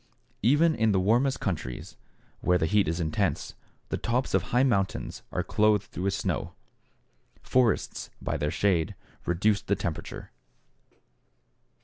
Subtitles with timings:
[0.41, 1.95] Even in the warmest countries,
[2.39, 3.53] where the heat is intense,
[3.89, 6.55] the tops of high mountains are clothed with snow.
[7.43, 8.95] Forests, by their shade,
[9.27, 10.31] reduce the temperature.